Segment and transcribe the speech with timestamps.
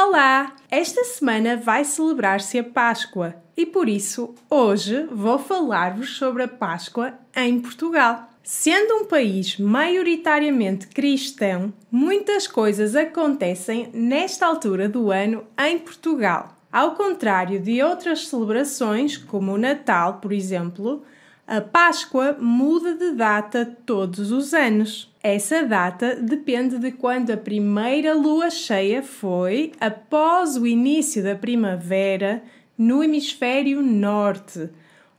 [0.00, 0.54] Olá!
[0.70, 7.14] Esta semana vai celebrar-se a Páscoa e por isso hoje vou falar-vos sobre a Páscoa
[7.34, 8.28] em Portugal.
[8.40, 16.56] Sendo um país maioritariamente cristão, muitas coisas acontecem nesta altura do ano em Portugal.
[16.70, 21.02] Ao contrário de outras celebrações, como o Natal, por exemplo,
[21.48, 25.10] a Páscoa muda de data todos os anos.
[25.22, 32.42] Essa data depende de quando a primeira lua cheia foi após o início da primavera
[32.76, 34.68] no hemisfério norte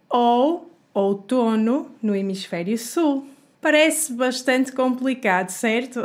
[0.07, 3.25] ou outono no hemisfério sul.
[3.59, 6.01] Parece bastante complicado, certo?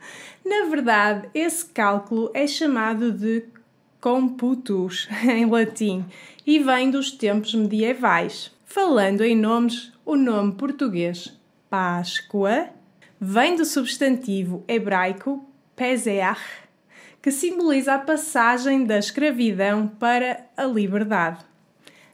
[0.42, 3.44] Na verdade, esse cálculo é chamado de
[4.00, 6.02] computus em latim
[6.46, 8.55] e vem dos tempos medievais.
[8.68, 12.68] Falando em nomes, o nome português Páscoa
[13.18, 16.40] vem do substantivo hebraico Pesach,
[17.22, 21.44] que simboliza a passagem da escravidão para a liberdade.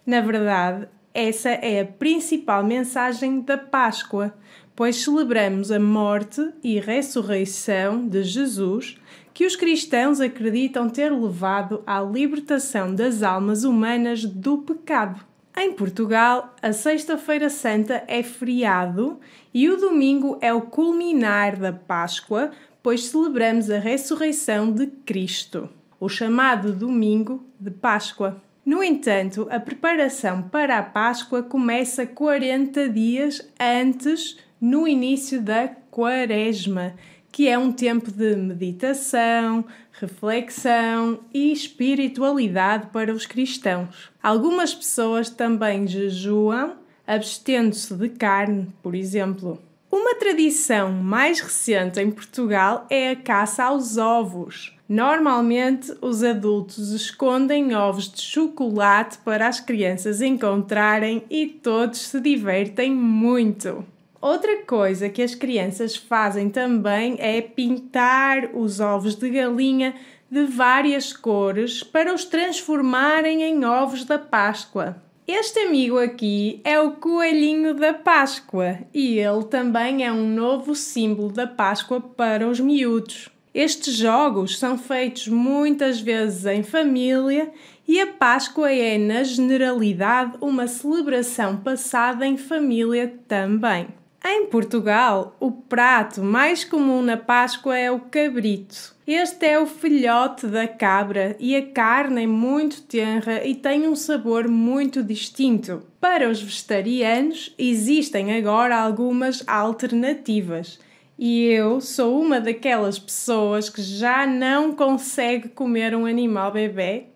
[0.04, 4.34] Na verdade, essa é a principal mensagem da Páscoa,
[4.76, 9.00] pois celebramos a morte e ressurreição de Jesus,
[9.32, 15.31] que os cristãos acreditam ter levado à libertação das almas humanas do pecado.
[15.54, 19.20] Em Portugal, a Sexta-feira Santa é feriado
[19.52, 22.50] e o domingo é o culminar da Páscoa,
[22.82, 25.68] pois celebramos a ressurreição de Cristo,
[26.00, 28.42] o chamado Domingo de Páscoa.
[28.64, 36.94] No entanto, a preparação para a Páscoa começa 40 dias antes, no início da Quaresma,
[37.32, 44.10] que é um tempo de meditação, reflexão e espiritualidade para os cristãos.
[44.22, 49.58] Algumas pessoas também jejuam, abstendo-se de carne, por exemplo.
[49.90, 54.76] Uma tradição mais recente em Portugal é a caça aos ovos.
[54.88, 62.90] Normalmente, os adultos escondem ovos de chocolate para as crianças encontrarem e todos se divertem
[62.90, 63.84] muito.
[64.22, 69.96] Outra coisa que as crianças fazem também é pintar os ovos de galinha
[70.30, 74.96] de várias cores para os transformarem em ovos da Páscoa.
[75.26, 81.32] Este amigo aqui é o coelhinho da Páscoa e ele também é um novo símbolo
[81.32, 83.28] da Páscoa para os miúdos.
[83.52, 87.50] Estes jogos são feitos muitas vezes em família
[87.88, 93.88] e a Páscoa é, na generalidade, uma celebração passada em família também.
[94.24, 98.94] Em Portugal, o prato mais comum na Páscoa é o cabrito.
[99.04, 103.96] Este é o filhote da cabra e a carne é muito tenra e tem um
[103.96, 105.82] sabor muito distinto.
[106.00, 110.78] Para os vegetarianos, existem agora algumas alternativas.
[111.18, 117.06] E eu sou uma daquelas pessoas que já não consegue comer um animal bebê,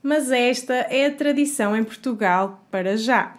[0.00, 3.34] mas esta é a tradição em Portugal para já.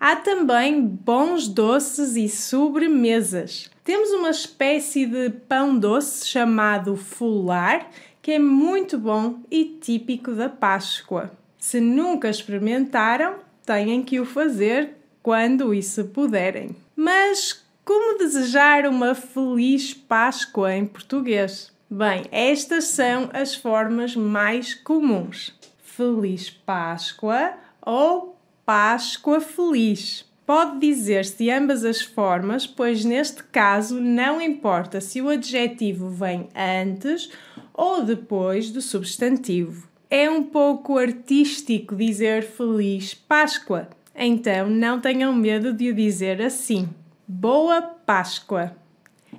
[0.00, 3.70] Há também bons doces e sobremesas.
[3.84, 7.86] Temos uma espécie de pão doce chamado fular,
[8.22, 11.30] que é muito bom e típico da Páscoa.
[11.58, 13.34] Se nunca experimentaram,
[13.66, 16.74] têm que o fazer quando isso puderem.
[16.96, 21.70] Mas como desejar uma feliz Páscoa em português?
[21.90, 28.39] Bem, estas são as formas mais comuns: Feliz Páscoa ou
[28.72, 30.24] Páscoa Feliz.
[30.46, 37.32] Pode dizer-se ambas as formas, pois neste caso não importa se o adjetivo vem antes
[37.74, 39.88] ou depois do substantivo.
[40.08, 46.88] É um pouco artístico dizer Feliz Páscoa, então não tenham medo de o dizer assim.
[47.26, 48.76] Boa Páscoa!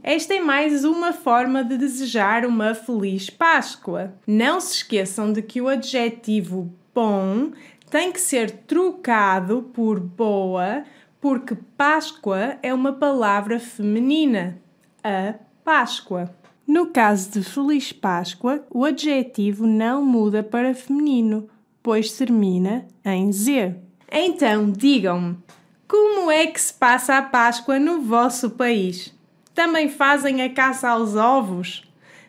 [0.04, 4.14] Esta é mais uma forma de desejar uma feliz Páscoa.
[4.28, 7.52] Não se esqueçam de que o adjetivo bom
[7.92, 10.86] tem que ser trocado por boa,
[11.20, 14.58] porque Páscoa é uma palavra feminina.
[15.04, 16.34] A Páscoa.
[16.66, 21.50] No caso de Feliz Páscoa, o adjetivo não muda para feminino,
[21.84, 23.76] pois termina em Z.
[24.10, 25.38] Então, digam-me,
[25.86, 29.14] como é que se passa a Páscoa no vosso país?
[29.54, 31.84] Também fazem a caça aos ovos?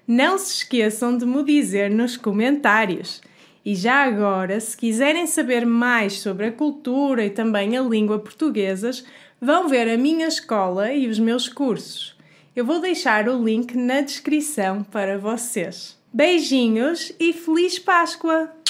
[0.09, 3.23] Não se esqueçam de me dizer nos comentários.
[3.65, 9.05] E já agora, se quiserem saber mais sobre a cultura e também a língua portuguesas,
[9.41, 12.17] vão ver a minha escola e os meus cursos.
[12.55, 15.97] Eu vou deixar o link na descrição para vocês.
[16.13, 18.62] Beijinhos e Feliz Páscoa!